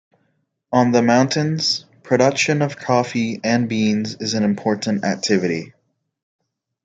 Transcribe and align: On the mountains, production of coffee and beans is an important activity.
On 0.71 0.91
the 0.91 1.03
mountains, 1.03 1.85
production 2.01 2.63
of 2.63 2.75
coffee 2.75 3.39
and 3.43 3.69
beans 3.69 4.15
is 4.15 4.33
an 4.33 4.43
important 4.43 5.03
activity. 5.03 5.73